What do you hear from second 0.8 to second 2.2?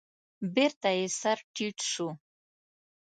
يې سر تيټ شو.